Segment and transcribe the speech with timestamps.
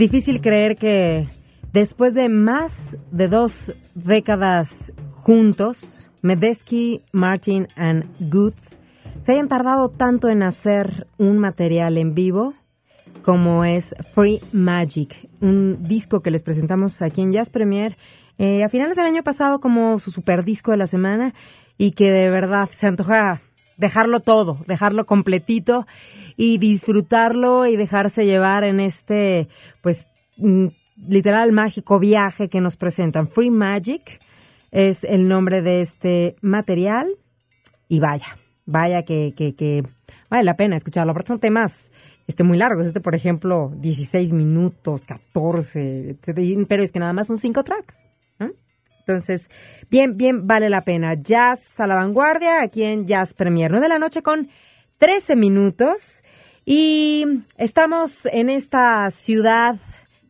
[0.00, 1.26] Difícil creer que
[1.74, 8.54] después de más de dos décadas juntos, Medesky, Martin and Good
[9.18, 12.54] se hayan tardado tanto en hacer un material en vivo
[13.20, 17.98] como es Free Magic, un disco que les presentamos aquí en Jazz Premier
[18.38, 21.34] eh, a finales del año pasado como su super disco de la semana
[21.76, 23.42] y que de verdad se antoja
[23.80, 25.86] dejarlo todo, dejarlo completito
[26.36, 29.48] y disfrutarlo y dejarse llevar en este,
[29.82, 30.06] pues,
[30.36, 30.66] mm,
[31.08, 33.26] literal mágico viaje que nos presentan.
[33.26, 34.20] Free Magic
[34.70, 37.08] es el nombre de este material
[37.88, 39.82] y vaya, vaya que, que, que
[40.28, 41.90] vale la pena escucharlo, porque son temas
[42.26, 42.86] este, muy largos.
[42.86, 46.16] Este, por ejemplo, 16 minutos, 14,
[46.68, 48.06] pero es que nada más son 5 tracks.
[49.10, 49.50] Entonces,
[49.90, 51.14] bien, bien vale la pena.
[51.14, 53.68] Jazz a la vanguardia aquí en Jazz Premier.
[53.68, 54.48] 9 de la noche con
[54.98, 56.22] 13 minutos.
[56.64, 57.24] Y
[57.58, 59.76] estamos en esta ciudad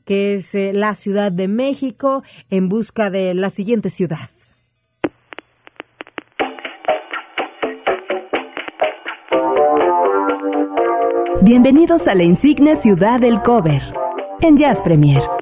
[0.06, 4.30] que es eh, la Ciudad de México en busca de la siguiente ciudad.
[11.42, 13.82] Bienvenidos a la insigne ciudad del cover
[14.40, 15.39] en Jazz Premier.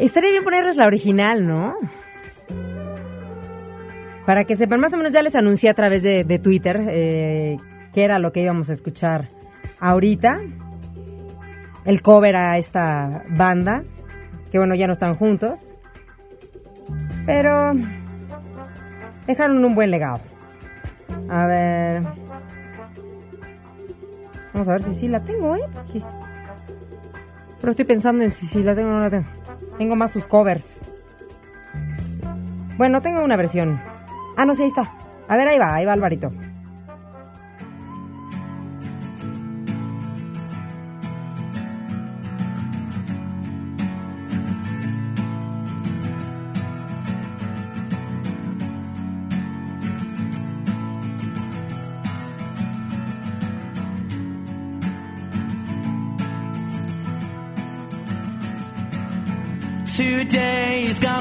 [0.00, 1.76] Estaría bien ponerles la original, ¿no?
[4.24, 7.58] Para que sepan, más o menos ya les anuncié a través de, Twitter eh,
[7.92, 9.28] qué era lo que íbamos a escuchar
[9.78, 10.40] ahorita.
[11.84, 13.82] El cover a esta banda,
[14.50, 15.74] que bueno, ya no están juntos.
[17.26, 17.72] Pero
[19.26, 20.20] dejaron un buen legado.
[21.28, 22.02] A ver.
[24.54, 25.62] Vamos a ver si sí la tengo, ¿eh?
[27.60, 29.39] Pero estoy pensando en si sí la tengo o no la tengo.
[29.80, 30.78] Tengo más sus covers.
[32.76, 33.80] Bueno, tengo una versión.
[34.36, 34.90] Ah, no, sí, ahí está.
[35.26, 36.28] A ver, ahí va, ahí va Alvarito.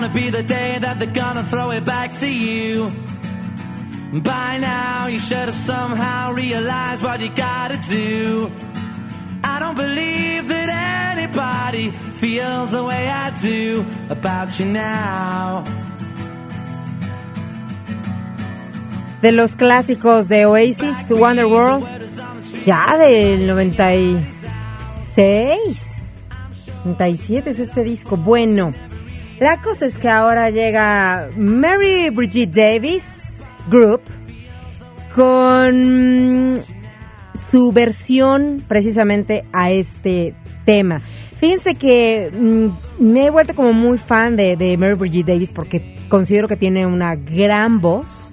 [0.09, 2.91] Gonna be the day that they're gonna throw it back to you.
[4.13, 8.51] By now, you should have somehow realized what you gotta do.
[9.43, 15.63] I don't believe that anybody feels the way I do about you now.
[19.21, 21.85] De los clásicos de Oasis, Wonderworld,
[22.65, 26.09] ya del 96.
[26.83, 28.15] 37 es este disco.
[28.15, 28.73] Bueno,
[29.39, 33.23] la cosa es que ahora llega Mary Bridget Davis
[33.69, 34.01] Group
[35.15, 36.57] con
[37.39, 40.33] su versión precisamente a este
[40.65, 41.01] tema.
[41.39, 46.47] Fíjense que mm, me he vuelto como muy fan de, Mary Bridget Davis porque considero
[46.47, 48.31] que tiene una gran voz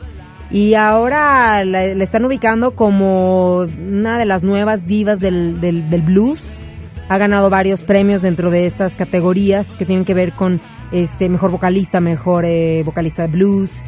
[0.51, 6.59] y ahora la, están ubicando como una de las nuevas divas del, del blues
[7.09, 10.61] ha ganado varios premios dentro de estas categorías que tienen que ver con
[10.93, 13.83] este mejor vocalista, mejor eh, vocalista de blues.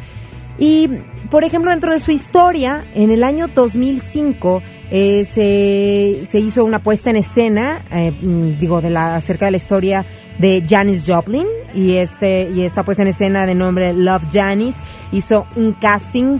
[0.57, 0.89] Y,
[1.29, 6.79] por ejemplo, dentro de su historia, en el año 2005 eh, se, se, hizo una
[6.79, 10.05] puesta en escena, eh, mm, digo, de la, acerca de la historia
[10.37, 14.79] de Janis Joplin y este y esta puesta en escena de nombre Love Janis
[15.11, 16.39] hizo un casting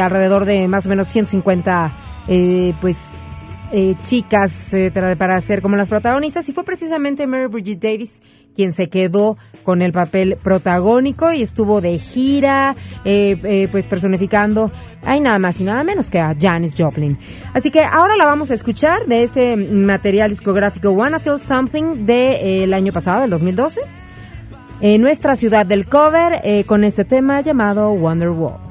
[0.00, 1.92] alrededor de más o menos 150
[2.80, 3.10] pues
[3.72, 8.22] eh, chicas eh, para ser como las protagonistas y fue precisamente Mary Bridget Davis
[8.54, 14.70] quien se quedó con el papel protagónico y estuvo de gira, eh, pues personificando,
[15.04, 17.18] hay nada más y nada menos que a Janis Joplin.
[17.52, 22.72] Así que ahora la vamos a escuchar de este material discográfico Wanna Feel Something del
[22.72, 23.80] año pasado, del 2012,
[24.82, 28.65] en nuestra ciudad del cover, con este tema llamado Wonderwall.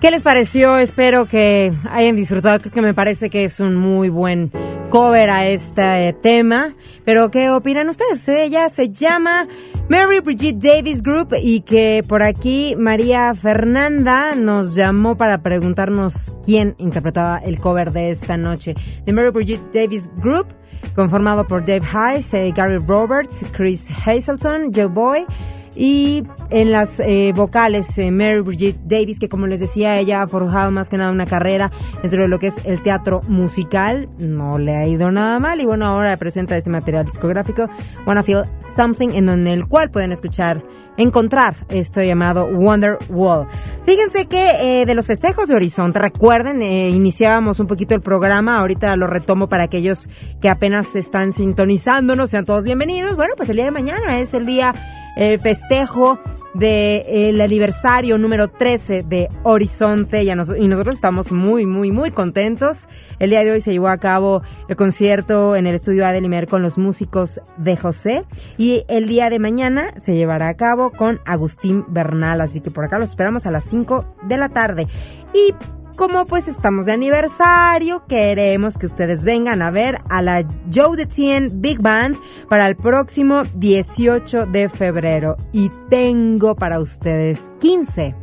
[0.00, 0.78] ¿Qué les pareció?
[0.78, 2.58] Espero que hayan disfrutado.
[2.58, 4.50] Creo que me parece que es un muy buen
[4.88, 6.74] cover a este eh, tema.
[7.04, 8.26] Pero, ¿qué opinan ustedes?
[8.26, 9.46] Ella se llama
[9.90, 16.76] Mary Brigitte Davis Group y que por aquí María Fernanda nos llamó para preguntarnos quién
[16.78, 18.74] interpretaba el cover de esta noche.
[19.04, 20.46] The Mary Brigitte Davis Group,
[20.94, 25.26] conformado por Dave Hayes, eh, Gary Roberts, Chris Hazelton, Joe Boy.
[25.74, 30.26] Y en las eh, vocales, eh, Mary Brigitte Davis, que como les decía, ella ha
[30.26, 31.70] forjado más que nada una carrera
[32.02, 34.08] dentro de lo que es el teatro musical.
[34.18, 35.60] No le ha ido nada mal.
[35.60, 37.68] Y bueno, ahora presenta este material discográfico,
[38.06, 38.42] Wanna Feel
[38.76, 40.62] Something, en el cual pueden escuchar
[40.96, 43.46] encontrar esto llamado Wonder Wall.
[43.86, 48.96] Fíjense que eh, de los festejos de Horizonte, recuerden, iniciábamos un poquito el programa, ahorita
[48.96, 50.08] lo retomo para aquellos
[50.42, 53.16] que apenas están sintonizándonos, sean todos bienvenidos.
[53.16, 54.74] Bueno, pues el día de mañana es el día
[55.20, 56.18] el festejo
[56.54, 62.88] del aniversario número 13 de Horizonte y, y, nosotros estamos muy, muy, muy contentos.
[63.18, 66.62] El día de hoy se llevó a cabo el concierto en el estudio Adelimer con
[66.62, 68.24] los músicos de José
[68.56, 72.84] y el día de mañana se llevará a cabo con Agustín Bernal, así que por
[72.84, 74.88] acá los esperamos a las 5 de la tarde.
[75.34, 75.54] Y
[76.00, 81.60] como pues estamos de aniversario, queremos que ustedes vengan a ver a la Joe Detien
[81.60, 82.16] Big Band
[82.48, 85.36] para el próximo 18 de febrero.
[85.52, 88.14] Y tengo para ustedes 15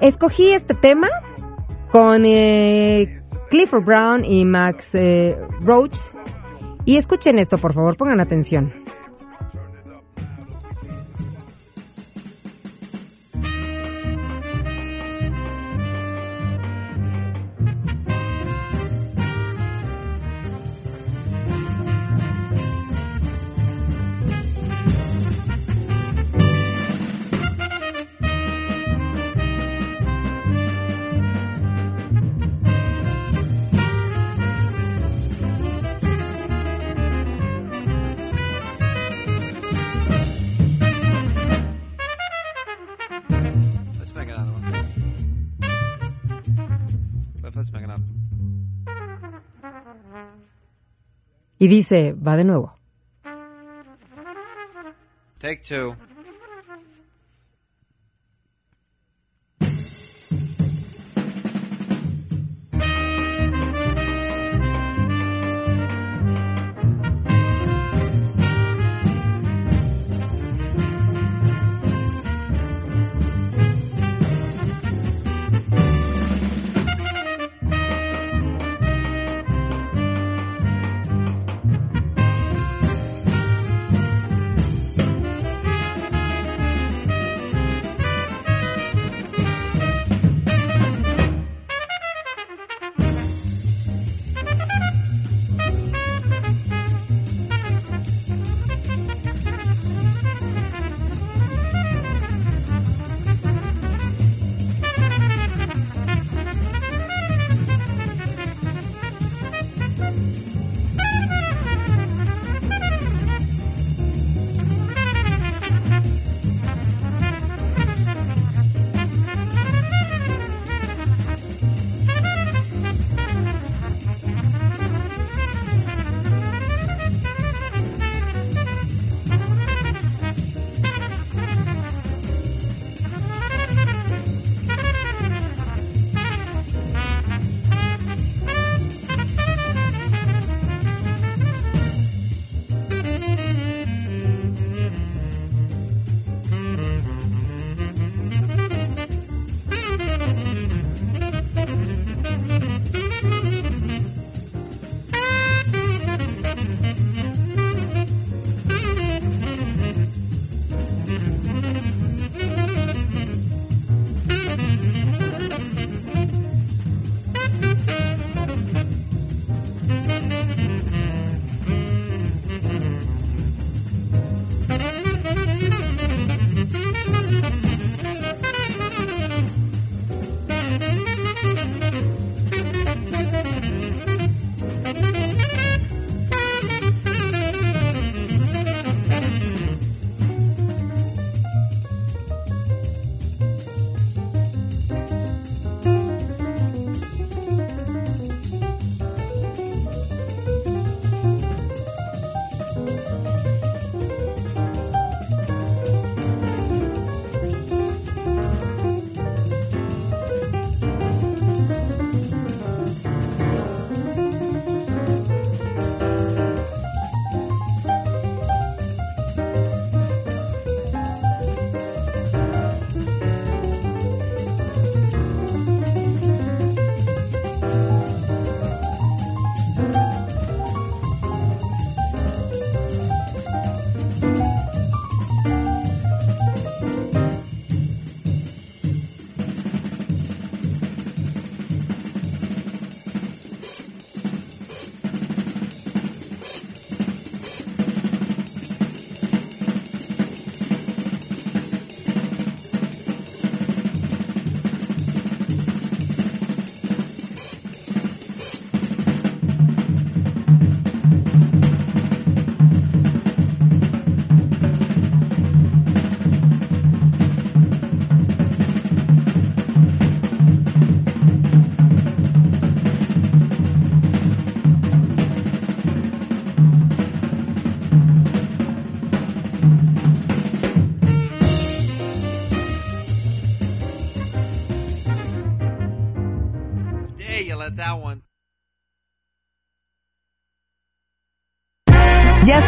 [0.00, 1.08] escogí este tema
[1.90, 5.96] con eh, Clifford Brown y Max eh, Roach.
[6.86, 8.72] Y escuchen esto, por favor, pongan atención.
[51.64, 52.76] Y dice, va de nuevo.
[55.38, 55.96] Take two.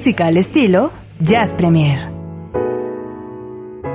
[0.00, 1.98] Música al estilo Jazz Premier.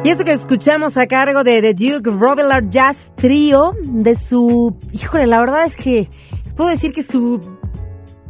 [0.04, 4.78] Y eso que escuchamos a cargo de The Duke Robillard Jazz Trio, de su...
[4.92, 6.08] Híjole, la verdad es que
[6.56, 7.40] puedo decir que su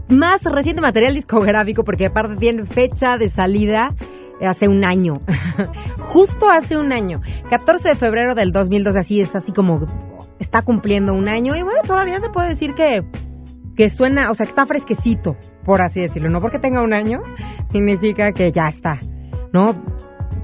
[0.08, 3.94] más reciente material discográfico, porque aparte tiene fecha de salida
[4.40, 5.16] hace un año,
[6.00, 9.86] justo hace un año, 14 de febrero del 2012, así es, así como
[10.40, 13.04] está cumpliendo un año y bueno, todavía se puede decir que
[13.76, 16.30] que suena, o sea, que está fresquecito, por así decirlo.
[16.30, 17.22] No porque tenga un año,
[17.72, 19.00] significa que ya está,
[19.54, 19.76] ¿no?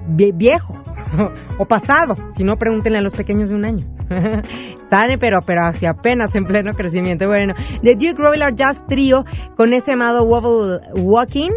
[0.08, 0.76] viejo
[1.58, 2.16] o pasado.
[2.30, 3.86] Si no, pregúntenle a los pequeños de un año.
[4.78, 7.28] Están, pero, pero así apenas en pleno crecimiento.
[7.28, 11.52] Bueno, The Duke Robillard Jazz Trio con ese llamado Wobble Walking.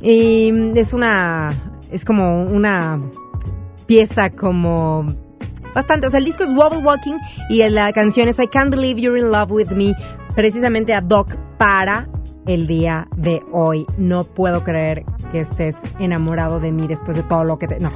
[0.00, 1.48] Y es una,
[1.90, 3.00] es como una
[3.86, 5.06] pieza como
[5.74, 6.06] bastante.
[6.06, 7.16] O sea, el disco es Wobble Walking
[7.48, 9.94] y la canción es I Can't Believe You're in Love with Me
[10.34, 12.08] precisamente a Doc para
[12.46, 13.86] el día de hoy.
[13.98, 17.80] No puedo creer que estés enamorado de mí después de todo lo que te...
[17.80, 17.90] No,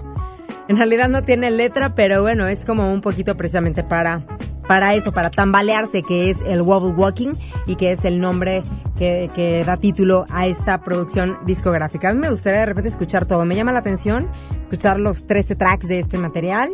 [0.68, 4.26] en realidad no tiene letra, pero bueno, es como un poquito precisamente para,
[4.66, 7.32] para eso, para tambalearse, que es el Wobble Walking
[7.66, 8.62] y que es el nombre
[8.96, 12.10] que, que da título a esta producción discográfica.
[12.10, 13.44] A mí me gustaría de repente escuchar todo.
[13.44, 14.28] Me llama la atención
[14.60, 16.70] escuchar los 13 tracks de este material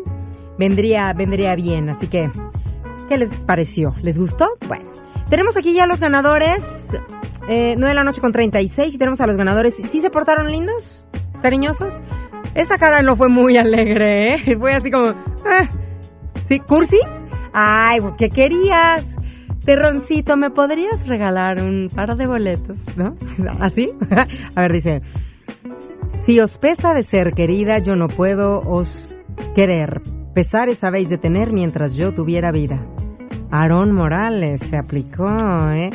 [0.59, 1.89] vendría, vendría bien.
[1.89, 2.31] Así que,
[3.09, 3.95] ¿qué les pareció?
[4.03, 4.49] ¿Les gustó?
[4.67, 4.91] Bueno,
[5.35, 6.91] tenemos aquí ya los ganadores.
[7.49, 9.75] Eh, 9 de la noche con 36 y tenemos a los ganadores.
[9.75, 11.09] ¿Sí se portaron lindos?
[11.43, 12.05] ¿Cariñosos?
[12.55, 14.57] Esa cara no fue muy alegre, ¿eh?
[14.61, 15.09] Fue así como...
[15.45, 15.69] ah.
[16.69, 17.01] ¿Cursis?
[17.53, 19.17] Ay, ¿qué querías?
[19.65, 22.97] Terroncito, ¿me podrías regalar un par de boletos?
[22.97, 23.17] ¿No?
[23.59, 23.91] ¿Así?
[24.55, 25.03] A ver, dice...
[26.27, 29.09] Si os pesa de ser querida, yo no puedo os
[29.57, 30.01] querer.
[30.33, 32.87] Pesares habéis de tener mientras yo tuviera vida.
[33.55, 35.29] Aarón Morales se aplicó,
[35.71, 35.91] ¿eh?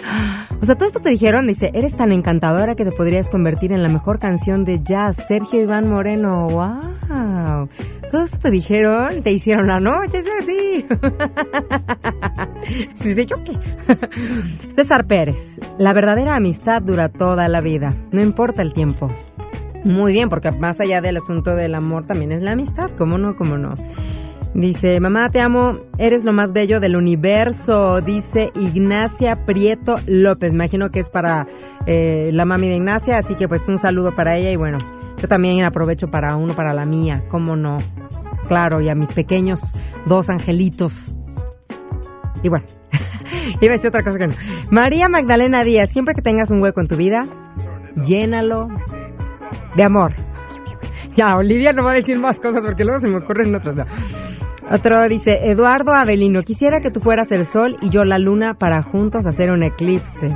[0.61, 3.83] O sea, todo esto te dijeron, dice, eres tan encantadora que te podrías convertir en
[3.83, 5.25] la mejor canción de jazz.
[5.27, 7.67] Sergio Iván Moreno, wow.
[8.09, 10.85] Todo esto te dijeron, te hicieron la noche, es así.
[13.03, 13.57] Dice, ¿yo qué?
[14.75, 19.11] César Pérez, la verdadera amistad dura toda la vida, no importa el tiempo.
[19.83, 23.35] Muy bien, porque más allá del asunto del amor también es la amistad, ¿cómo no?
[23.35, 23.75] ¿Cómo no?
[24.53, 30.53] Dice, mamá, te amo, eres lo más bello del universo, dice Ignacia Prieto López.
[30.53, 31.47] Imagino que es para
[31.85, 34.79] eh, la mami de Ignacia, así que pues un saludo para ella y bueno,
[35.21, 37.77] yo también aprovecho para uno, para la mía, ¿cómo no?
[38.47, 39.75] Claro, y a mis pequeños
[40.07, 41.13] dos angelitos.
[42.41, 42.65] Y bueno,
[43.61, 44.33] iba a decir otra cosa que no.
[44.71, 47.25] María Magdalena Díaz, siempre que tengas un hueco en tu vida,
[48.03, 48.69] llénalo
[49.75, 50.13] de amor.
[51.15, 53.87] Ya, Olivia no va a decir más cosas porque luego se me ocurren otras.
[54.71, 58.83] Otro dice, Eduardo Avelino, quisiera que tú fueras el sol y yo la luna para
[58.83, 60.35] juntos hacer un eclipse.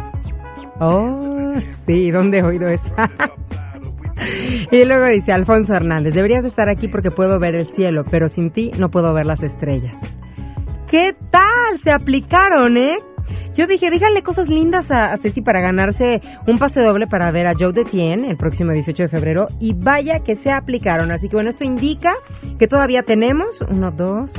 [0.79, 1.53] Oh,
[1.85, 2.91] sí, ¿dónde he oído eso?
[4.71, 8.27] y luego dice Alfonso Hernández, deberías de estar aquí porque puedo ver el cielo, pero
[8.27, 10.17] sin ti no puedo ver las estrellas.
[10.89, 11.79] ¿Qué tal?
[11.81, 12.97] Se aplicaron, ¿eh?
[13.55, 17.53] Yo dije, díganle cosas lindas a, Ceci para ganarse un pase doble para ver a
[17.57, 19.47] Joe Detien el próximo 18 de febrero.
[19.59, 21.11] Y vaya que se aplicaron.
[21.11, 22.13] Así que bueno, esto indica
[22.57, 24.33] que todavía tenemos uno, dos,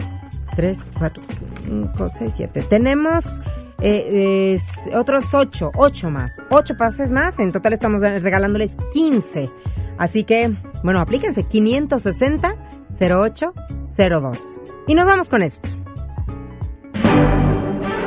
[0.56, 1.22] tres, cuatro,
[1.64, 2.62] cinco, seis, siete.
[2.62, 3.40] Tenemos
[3.80, 4.56] eh,
[4.94, 6.42] otros ocho, ocho más.
[6.50, 7.38] Ocho pases más.
[7.38, 9.50] En total estamos regalándoles 15.
[9.98, 12.56] Así que, bueno, aplíquense 560
[13.00, 14.60] 0802.
[14.86, 15.68] Y nos vamos con esto.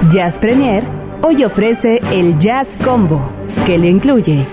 [0.10, 0.86] Jazz Premier
[1.22, 3.20] hoy ofrece el Jazz Combo,
[3.66, 4.46] que le incluye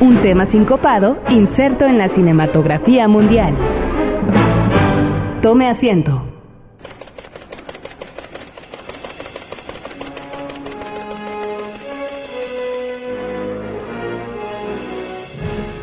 [0.00, 3.54] un tema sincopado inserto en la cinematografía mundial.
[5.42, 6.24] Tome asiento.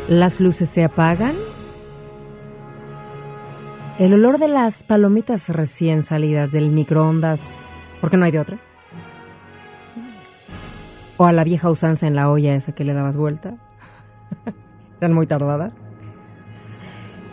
[0.08, 1.34] Las luces se apagan.
[3.98, 7.56] El olor de las palomitas recién salidas del microondas,
[8.02, 8.58] porque no hay de otra.
[11.16, 13.54] O a la vieja usanza en la olla esa que le dabas vuelta.
[15.00, 15.76] Eran muy tardadas.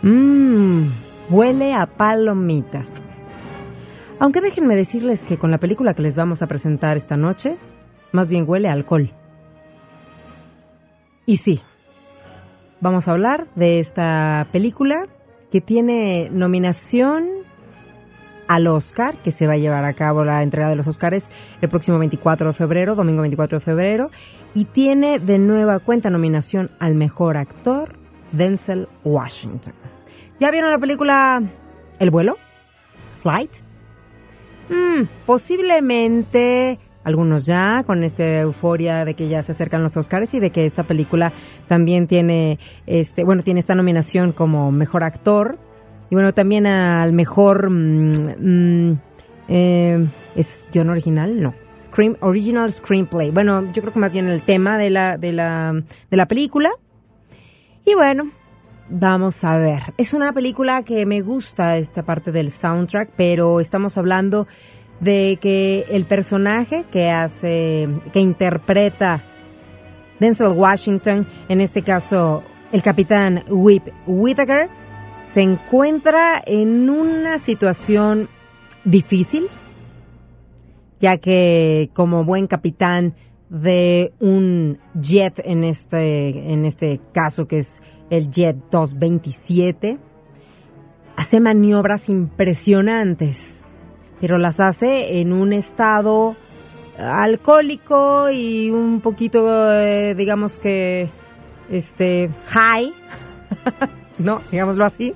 [0.02, 0.82] Mmm,
[1.30, 3.12] huele a palomitas.
[4.18, 7.56] Aunque déjenme decirles que con la película que les vamos a presentar esta noche,
[8.12, 9.10] más bien huele a alcohol.
[11.26, 11.60] Y sí,
[12.80, 15.06] vamos a hablar de esta película
[15.50, 17.28] que tiene nominación
[18.52, 21.30] al Oscar, que se va a llevar a cabo la entrega de los Oscars
[21.62, 24.10] el próximo 24 de febrero, domingo 24 de febrero,
[24.54, 27.94] y tiene de nueva cuenta nominación al mejor actor,
[28.32, 29.72] Denzel Washington.
[30.38, 31.42] ¿Ya vieron la película
[31.98, 32.36] El vuelo?
[33.22, 33.52] Flight.
[34.68, 40.40] Mm, posiblemente algunos ya, con esta euforia de que ya se acercan los Oscars y
[40.40, 41.32] de que esta película
[41.68, 45.58] también tiene, este, bueno, tiene esta nominación como mejor actor
[46.12, 49.00] y bueno, también al mejor, mm, mm,
[49.48, 50.06] eh,
[50.36, 51.40] ¿es guion original?
[51.40, 51.54] No.
[51.86, 53.30] Screen, original Screenplay.
[53.30, 56.70] Bueno, yo creo que más bien el tema de la, de la, de la película.
[57.86, 58.30] Y bueno,
[58.90, 59.94] Vamos a ver.
[59.96, 64.46] Es una película que me gusta esta parte del soundtrack, pero estamos hablando
[65.00, 69.18] de que el personaje que hace, que interpreta
[70.20, 74.68] Denzel Washington, en este caso el capitán Whip Whittaker,
[75.32, 78.28] se encuentra en una situación
[78.84, 79.44] difícil,
[81.00, 83.14] ya que como buen capitán
[83.48, 89.98] de un jet en este, en este caso que es el Jet 227,
[91.16, 93.64] hace maniobras impresionantes,
[94.20, 96.34] pero las hace en un estado
[96.98, 101.08] alcohólico y un poquito, eh, digamos que,
[101.70, 102.92] este, high,
[104.22, 104.40] ¿no?
[104.50, 105.14] Digámoslo así,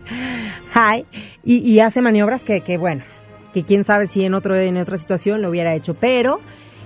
[1.44, 3.02] y, hace maniobras que, que, bueno,
[3.54, 6.40] que quién sabe si en, otro, en otra situación lo hubiera hecho, pero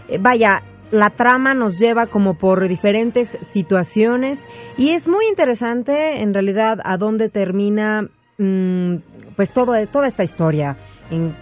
[0.09, 6.35] eh, vaya, la trama nos lleva como por diferentes situaciones y es muy interesante en
[6.35, 8.09] realidad a dónde termina
[8.39, 8.97] mm,
[9.37, 10.77] pues todo, toda esta historia.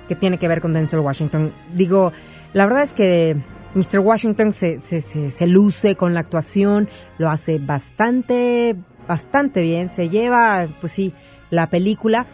[0.08, 1.52] que tiene que ver con Denzel Washington.
[1.74, 2.12] Digo,
[2.54, 3.36] la verdad es que
[3.74, 3.98] Mr.
[4.00, 8.76] Washington se, se, luce con la actuación, lo hace bastante,
[9.08, 11.12] bastante bien, se lleva, pues sí,
[11.50, 12.26] la película.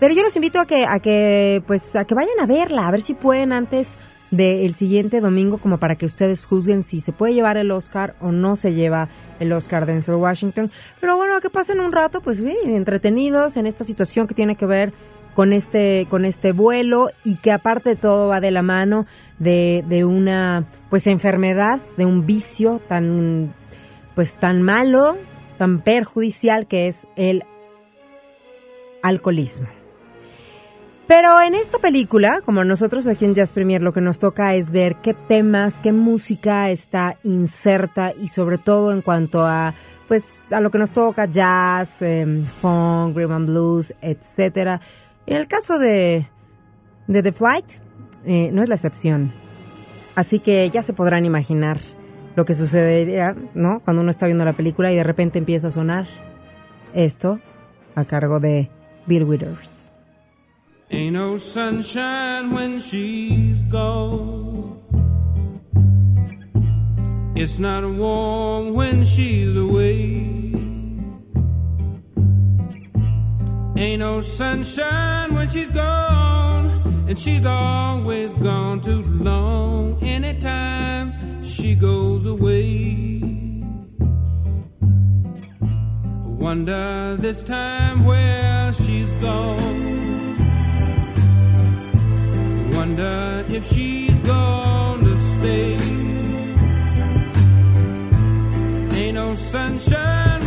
[0.00, 2.90] Pero yo los invito a que, a que, pues, a que vayan a verla, a
[2.90, 3.96] ver si pueden antes
[4.30, 8.32] del siguiente domingo, como para que ustedes juzguen si se puede llevar el Oscar o
[8.32, 9.08] no se lleva
[9.38, 10.70] el Oscar Denzel Washington.
[11.00, 14.66] Pero bueno, que pasen un rato, pues bien, entretenidos en esta situación que tiene que
[14.66, 14.92] ver
[15.34, 19.06] con este, con este vuelo y que aparte de todo va de la mano
[19.38, 23.52] de, de una pues enfermedad, de un vicio tan
[24.14, 25.16] pues tan malo,
[25.58, 27.44] tan perjudicial que es el
[29.02, 29.68] alcoholismo.
[31.06, 34.70] Pero en esta película, como nosotros aquí en Jazz Premier, lo que nos toca es
[34.70, 39.74] ver qué temas, qué música está inserta y sobre todo en cuanto a
[40.08, 42.26] pues a lo que nos toca jazz, eh,
[42.60, 44.80] funk, rhythm and blues, etcétera.
[45.26, 46.26] En el caso de,
[47.06, 47.66] de The Flight,
[48.26, 49.32] eh, no es la excepción.
[50.14, 51.78] Así que ya se podrán imaginar
[52.36, 53.80] lo que sucedería, ¿no?
[53.80, 56.06] Cuando uno está viendo la película y de repente empieza a sonar
[56.94, 57.38] esto
[57.94, 58.70] a cargo de
[59.06, 59.90] Bill Withers.
[60.90, 64.78] Ain't no sunshine when she's gone.
[67.36, 70.52] It's not warm when she's away.
[73.76, 76.70] Ain't no sunshine when she's gone,
[77.08, 79.98] and she's always gone too long.
[80.00, 81.12] Anytime
[81.54, 83.20] she goes away,
[86.44, 89.84] wonder this time where she's gone.
[92.72, 95.76] Wonder if she's gonna stay.
[98.98, 100.43] Ain't no sunshine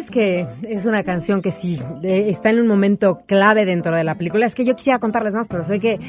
[0.00, 4.02] es que es una canción que sí eh, está en un momento clave dentro de
[4.04, 4.46] la película.
[4.46, 6.00] Es que yo quisiera contarles más, pero sé que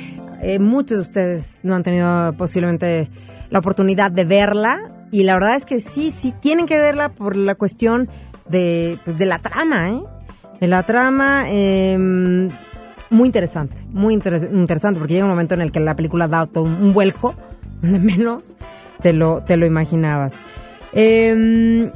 [0.42, 3.10] eh, muchos de ustedes no han tenido posiblemente
[3.50, 4.80] la oportunidad de verla.
[5.12, 8.10] Y la verdad es que sí, sí tienen que verla por la cuestión
[8.50, 10.02] de, pues, de la trama, ¿eh?
[10.60, 11.98] De la trama, eh,
[13.10, 16.46] muy interesante, muy interes- interesante, porque llega un momento en el que la película da
[16.46, 17.36] todo un, vuelco,
[17.82, 18.56] de menos
[19.02, 20.42] te lo, te lo imaginabas.
[20.94, 21.90] Eh,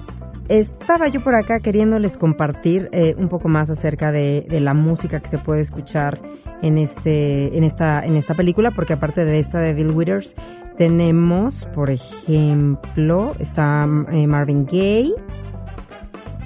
[0.50, 5.28] estaba yo por acá queriéndoles compartir eh, un poco más acerca de, la música que
[5.28, 6.20] se puede escuchar
[6.62, 10.36] en este en esta en esta película porque aparte de esta de Bill Withers
[10.78, 15.14] tenemos por ejemplo está eh, Marvin Gaye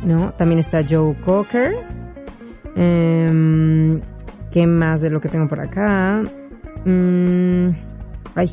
[0.04, 1.74] no también está Joe Cocker.
[2.76, 4.00] Em,
[4.52, 6.24] qué más de lo que tengo por acá
[6.86, 7.72] Mm,
[8.36, 8.50] ay.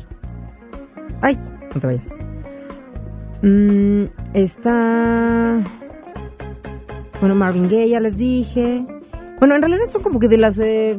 [1.21, 1.37] Ay
[1.73, 2.26] no te vayas
[3.41, 5.63] Mm, está.
[7.19, 8.85] Bueno, Marvin Gaye, ya les dije.
[9.39, 10.97] Bueno, en realidad son como que de las eh,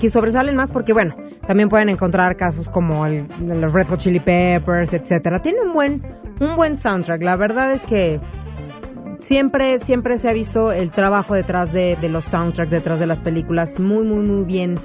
[0.00, 1.16] que sobresalen más porque, bueno,
[1.46, 5.40] también pueden encontrar casos como el, los Red Hot Chili Peppers, etcétera.
[5.40, 6.02] Tiene un buen,
[6.40, 7.22] un buen soundtrack.
[7.22, 8.20] La verdad es que
[9.20, 13.20] siempre, siempre se ha visto el trabajo detrás de, de los soundtracks, detrás de las
[13.20, 14.78] películas, muy, muy, muy bien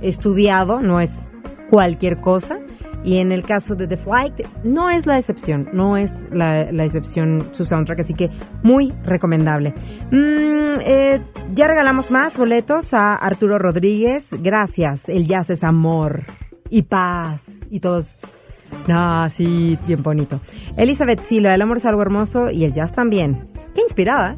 [0.00, 0.80] estudiado.
[0.80, 1.30] No es
[1.70, 2.58] cualquier cosa.
[3.04, 6.84] Y en el caso de The Flight, no es la excepción, no es la, la
[6.84, 8.30] excepción su soundtrack, así que
[8.62, 9.74] muy recomendable.
[10.10, 11.20] Mm, eh,
[11.52, 16.22] ya regalamos más boletos a Arturo Rodríguez, gracias, el jazz es amor
[16.70, 18.18] y paz y todos
[18.86, 20.40] No, sí, bien bonito.
[20.76, 23.48] Elizabeth Silo, el amor es algo hermoso y el jazz también.
[23.74, 24.36] Qué inspirada.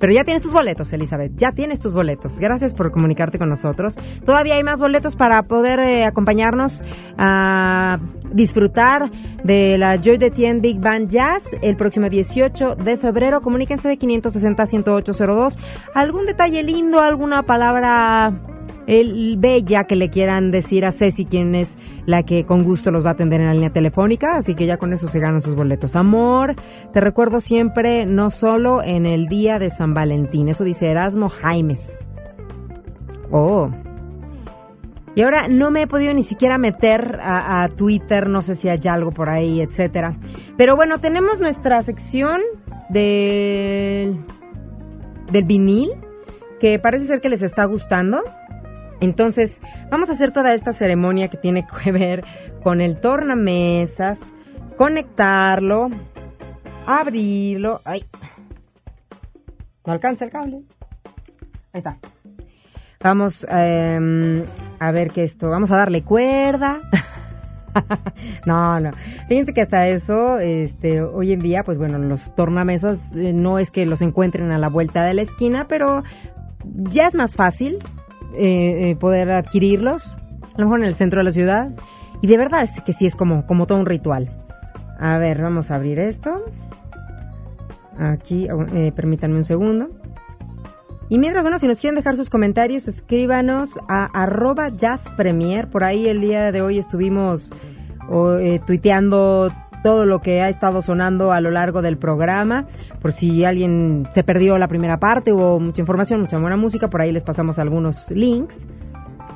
[0.00, 1.32] Pero ya tienes tus boletos, Elizabeth.
[1.36, 2.40] Ya tienes tus boletos.
[2.40, 3.98] Gracias por comunicarte con nosotros.
[4.24, 6.82] Todavía hay más boletos para poder eh, acompañarnos
[7.18, 7.98] a
[8.32, 9.10] disfrutar
[9.44, 13.42] de la Joy de Tien Big Band Jazz el próximo 18 de febrero.
[13.42, 15.58] Comuníquense de 560-10802.
[15.94, 17.00] ¿Algún detalle lindo?
[17.00, 18.32] ¿Alguna palabra
[18.90, 23.04] el bella que le quieran decir a Ceci, quien es la que con gusto los
[23.04, 25.54] va a atender en la línea telefónica, así que ya con eso se ganan sus
[25.54, 25.94] boletos.
[25.94, 26.56] Amor,
[26.92, 32.08] te recuerdo siempre, no solo en el día de San Valentín, eso dice Erasmo Jaimes.
[33.30, 33.70] Oh.
[35.14, 38.68] Y ahora no me he podido ni siquiera meter a, a Twitter, no sé si
[38.68, 40.16] hay algo por ahí, etcétera.
[40.56, 42.40] Pero bueno, tenemos nuestra sección
[42.88, 44.16] del,
[45.30, 45.90] del vinil,
[46.58, 48.22] que parece ser que les está gustando.
[49.00, 52.24] Entonces, vamos a hacer toda esta ceremonia que tiene que ver
[52.62, 54.34] con el tornamesas,
[54.76, 55.90] conectarlo,
[56.86, 57.80] abrirlo.
[57.84, 58.04] ¡Ay!
[59.86, 60.62] No alcanza el cable.
[61.72, 61.98] Ahí está.
[63.02, 64.44] Vamos eh,
[64.78, 65.48] a ver qué esto.
[65.48, 66.78] Vamos a darle cuerda.
[68.46, 68.90] no, no.
[69.28, 73.70] Fíjense que hasta eso, este, hoy en día, pues bueno, los tornamesas eh, no es
[73.70, 76.02] que los encuentren a la vuelta de la esquina, pero
[76.64, 77.78] ya es más fácil
[78.34, 81.70] eh, eh, poder adquirirlos, a lo mejor en el centro de la ciudad.
[82.22, 84.30] Y de verdad es que sí es como, como todo un ritual.
[84.98, 86.44] A ver, vamos a abrir esto.
[87.98, 89.88] Aquí, eh, permítanme un segundo.
[91.08, 95.68] Y mientras, bueno, si nos quieren dejar sus comentarios, escríbanos a arroba jazzpremier.
[95.68, 97.52] Por ahí el día de hoy estuvimos
[98.66, 99.52] tuiteando
[99.82, 102.66] todo lo que ha estado sonando a lo largo del programa.
[103.00, 107.00] Por si alguien se perdió la primera parte, hubo mucha información, mucha buena música, por
[107.00, 108.66] ahí les pasamos algunos links.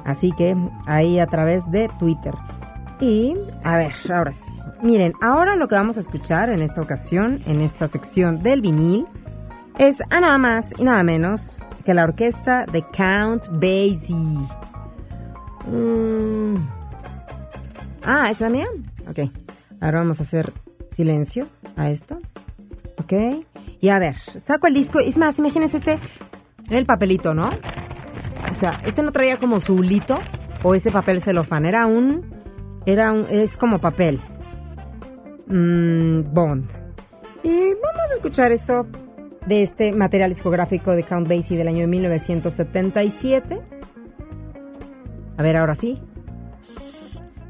[0.05, 2.35] Así que ahí a través de Twitter.
[3.01, 3.35] Y,
[3.65, 4.61] a ver, ahora sí.
[4.83, 9.07] Miren, ahora lo que vamos a escuchar en esta ocasión, en esta sección del vinil,
[9.79, 14.15] es a nada más y nada menos que la orquesta de Count Basie.
[15.71, 16.57] Mm.
[18.05, 18.67] Ah, ¿es la mía?
[19.09, 19.44] Ok.
[19.85, 20.51] Ahora vamos a hacer
[20.93, 22.19] silencio a esto.
[22.97, 23.13] Ok.
[23.83, 24.99] Y a ver, saco el disco.
[24.99, 25.99] Es más, imagínense este,
[26.71, 27.51] el papelito, ¿no?
[28.51, 29.77] O sea, este no traía como su
[30.63, 31.67] o ese papel celofán.
[31.67, 32.25] Era un,
[32.87, 34.21] era un, es como papel.
[35.49, 36.67] Mm, Bond.
[37.43, 38.87] Y vamos a escuchar esto
[39.47, 43.61] de este material discográfico de Count Basie del año 1977.
[45.37, 46.01] A ver, ahora sí.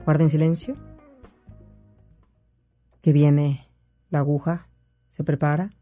[0.05, 0.75] Guarden silencio.
[3.05, 3.69] Que viene
[4.09, 4.67] la aguja,
[5.11, 5.75] se prepara.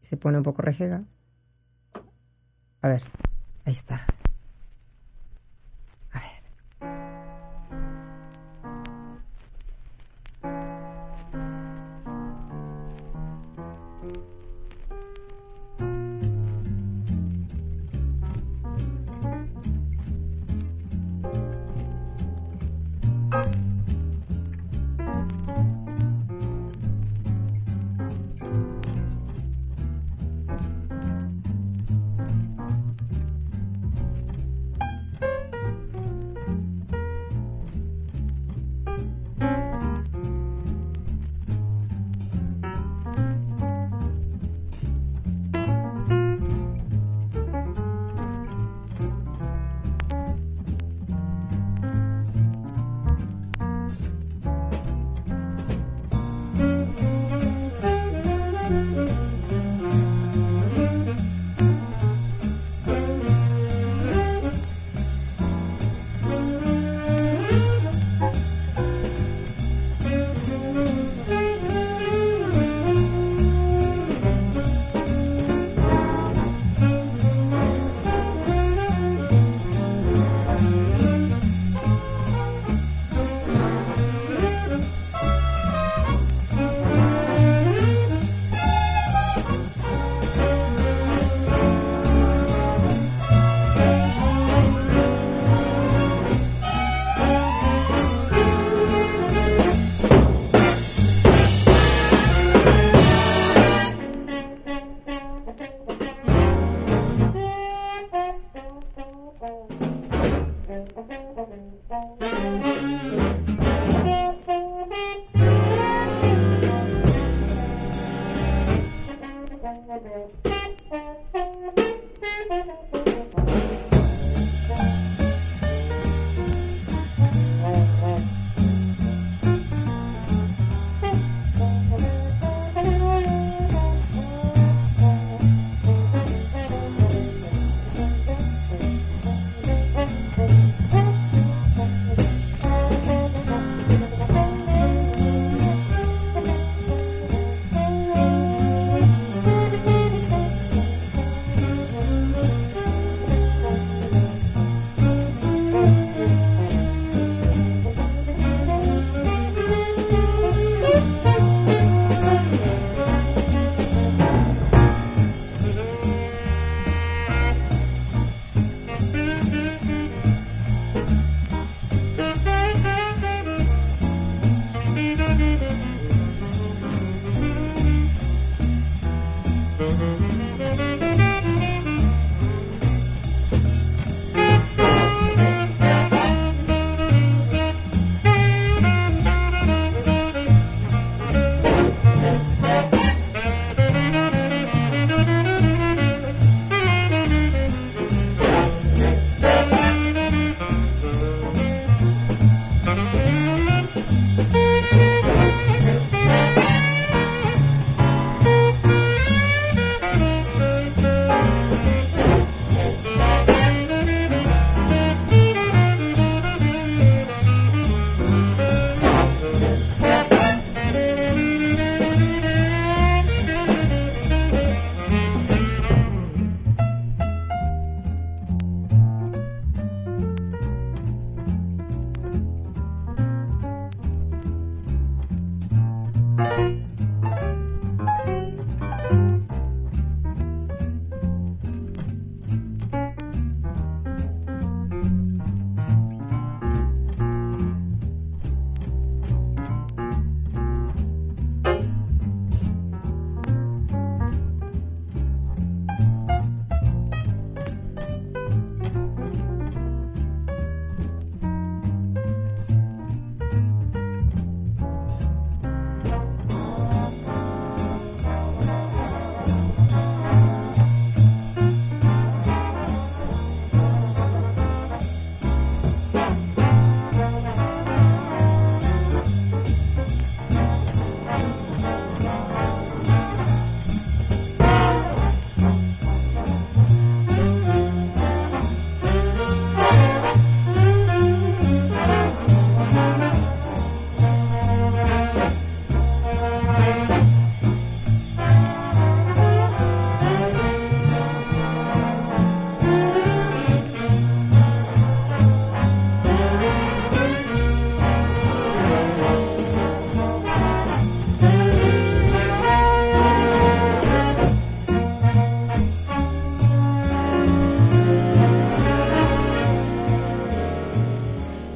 [0.00, 1.04] Se pone un poco rejega.
[2.82, 3.04] A ver,
[3.64, 4.04] ahí está.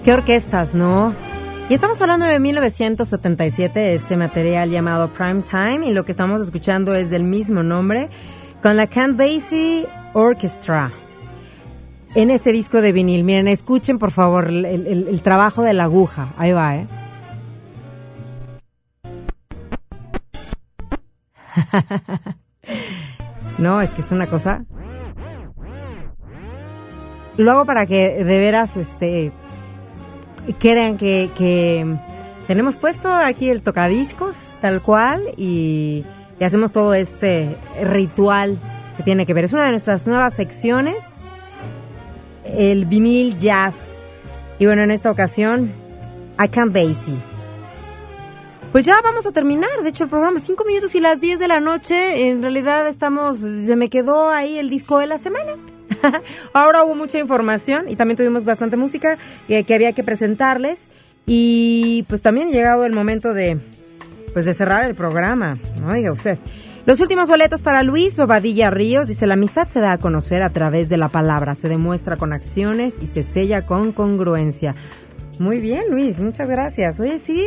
[0.05, 1.15] Qué orquestas, ¿no?
[1.69, 6.95] Y estamos hablando de 1977, este material llamado Prime Time, y lo que estamos escuchando
[6.95, 8.09] es del mismo nombre,
[8.63, 10.91] con la Count Basie Orchestra.
[12.15, 15.85] En este disco de vinil, miren, escuchen por favor el, el- el trabajo de la
[15.85, 16.29] aguja.
[16.37, 16.87] Ahí va, ¿eh?
[23.59, 24.65] no, es que es una cosa.
[27.37, 29.33] Lo hago para que de veras, este,
[30.59, 31.99] crean que, que
[32.47, 36.05] tenemos puesto aquí el tocadiscos, tal cual, y,
[36.41, 38.59] hacemos todo este ritual
[38.97, 39.45] que tiene que ver.
[39.45, 41.21] Es una de nuestras nuevas secciones,
[42.45, 44.05] el vinil jazz.
[44.59, 45.73] Y bueno, en esta ocasión,
[46.45, 47.15] I Can't Basie.
[48.73, 51.47] Pues ya vamos a terminar, de hecho el programa, cinco minutos y las 10 de
[51.47, 55.53] la noche, en realidad estamos, se me quedó ahí el disco de la semana.
[56.53, 60.89] Ahora hubo mucha información y también tuvimos bastante música que, que había que presentarles
[61.27, 63.59] y pues también llegado el momento de
[64.33, 65.59] pues de cerrar el programa.
[65.87, 66.39] Oiga usted.
[66.85, 70.51] Los últimos boletos para Luis Bobadilla Ríos dice la amistad se da a conocer a
[70.51, 74.75] través de la palabra, se demuestra con acciones y se sella con congruencia.
[75.39, 76.99] Muy bien, Luis, muchas gracias.
[76.99, 77.47] Oye, sí,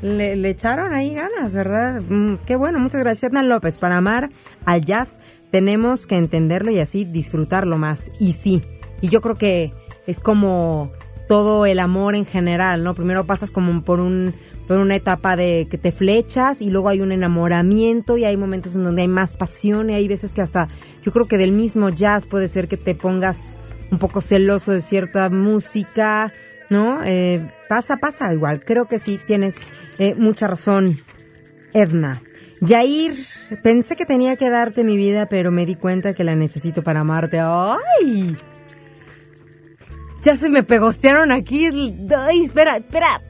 [0.00, 2.00] le, le echaron ahí ganas, ¿verdad?
[2.08, 3.30] Mm, qué bueno, muchas gracias.
[3.30, 4.30] Edna López, para amar
[4.64, 5.20] al jazz
[5.52, 8.10] tenemos que entenderlo y así disfrutarlo más.
[8.18, 8.64] Y sí,
[9.00, 9.72] y yo creo que
[10.08, 10.90] es como
[11.28, 12.94] todo el amor en general, ¿no?
[12.94, 14.34] Primero pasas como por un
[14.66, 18.74] por una etapa de que te flechas y luego hay un enamoramiento y hay momentos
[18.76, 20.68] en donde hay más pasión y hay veces que hasta
[21.04, 23.54] yo creo que del mismo jazz puede ser que te pongas
[23.90, 26.32] un poco celoso de cierta música,
[26.70, 27.04] ¿no?
[27.04, 28.64] Eh, pasa, pasa igual.
[28.64, 31.00] Creo que sí tienes eh, mucha razón,
[31.74, 32.22] Edna.
[32.62, 33.14] Yair,
[33.62, 37.00] pensé que tenía que darte mi vida, pero me di cuenta que la necesito para
[37.00, 37.38] amarte.
[37.40, 38.36] ¡Ay!
[40.24, 41.66] Ya se me pegostearon aquí.
[41.66, 43.20] ¡Ay, espera, espera!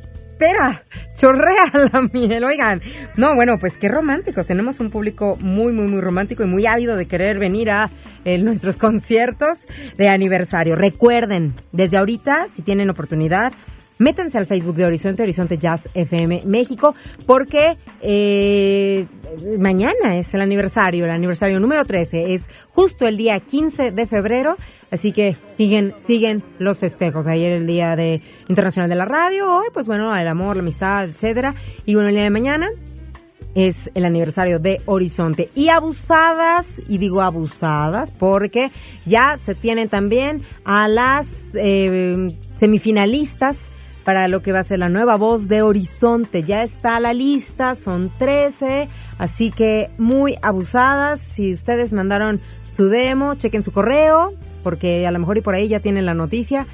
[0.43, 0.83] espera,
[1.17, 2.81] chorrea la miel, oigan.
[3.17, 4.47] No, bueno, pues qué románticos.
[4.47, 7.91] Tenemos un público muy, muy, muy romántico y muy ávido de querer venir a
[8.25, 9.67] eh, nuestros conciertos
[9.97, 10.75] de aniversario.
[10.77, 13.53] Recuerden, desde ahorita, si tienen oportunidad,
[13.99, 16.95] métanse al Facebook de Horizonte, Horizonte Jazz FM México,
[17.27, 19.07] porque eh,
[19.59, 24.57] mañana es el aniversario, el aniversario número 13, es justo el día 15 de febrero,
[24.91, 27.27] así que siguen, siguen los festejos.
[27.27, 31.05] Ayer el Día de Internacional de la Radio, hoy pues bueno, el amor, la amistad,
[31.05, 31.55] etcétera,
[31.87, 32.69] y bueno, el día de mañana
[33.55, 35.51] es el aniversario de Horizonte.
[35.55, 38.71] Y abusadas, y digo abusadas, porque
[39.05, 42.29] ya se tienen también a las eh,
[42.59, 43.71] semifinalistas
[44.05, 46.43] para lo que va a ser la nueva voz de Horizonte.
[46.43, 48.89] Ya está la lista, son 13,
[49.19, 51.21] así que muy abusadas.
[51.21, 52.41] Si ustedes mandaron
[52.77, 54.33] su demo, chequen su correo,
[54.63, 56.67] porque a lo mejor y por ahí ya tienen la noticia.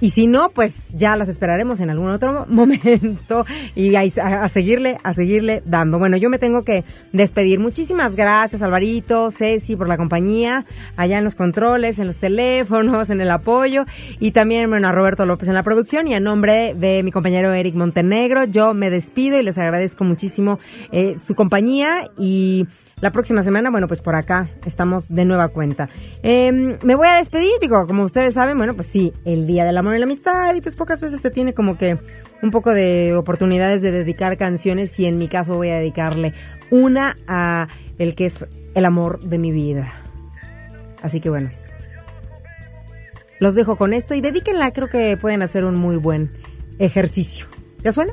[0.00, 3.44] Y si no, pues ya las esperaremos en algún otro momento
[3.74, 5.98] y a, seguirle, a seguirle dando.
[5.98, 7.58] Bueno, yo me tengo que despedir.
[7.58, 10.64] Muchísimas gracias, Alvarito, Ceci, por la compañía,
[10.96, 13.84] allá en los controles, en los teléfonos, en el apoyo.
[14.18, 16.08] Y también, bueno, a Roberto López en la producción.
[16.08, 20.58] Y a nombre de mi compañero Eric Montenegro, yo me despido y les agradezco muchísimo
[20.92, 22.66] eh, su compañía y
[23.00, 25.88] la próxima semana, bueno, pues por acá estamos de nueva cuenta.
[26.22, 29.78] Eh, me voy a despedir, digo, como ustedes saben, bueno, pues sí, el Día del
[29.78, 31.96] Amor y la Amistad, y pues pocas veces se tiene como que
[32.42, 36.34] un poco de oportunidades de dedicar canciones, y en mi caso voy a dedicarle
[36.70, 39.92] una a el que es el amor de mi vida.
[41.02, 41.50] Así que bueno,
[43.38, 46.30] los dejo con esto y dedíquenla, creo que pueden hacer un muy buen
[46.78, 47.46] ejercicio.
[47.82, 48.12] ¿Ya suena?